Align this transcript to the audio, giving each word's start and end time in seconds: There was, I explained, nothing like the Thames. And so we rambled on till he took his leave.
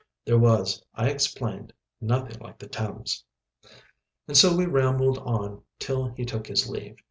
There 0.25 0.39
was, 0.39 0.83
I 0.95 1.09
explained, 1.11 1.73
nothing 2.01 2.39
like 2.39 2.57
the 2.57 2.65
Thames. 2.65 3.23
And 4.27 4.35
so 4.35 4.55
we 4.57 4.65
rambled 4.65 5.19
on 5.19 5.61
till 5.77 6.07
he 6.13 6.25
took 6.25 6.47
his 6.47 6.67
leave. 6.67 6.97